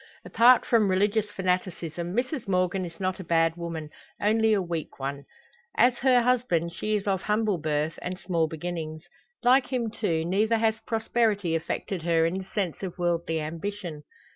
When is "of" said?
7.05-7.21, 12.81-12.97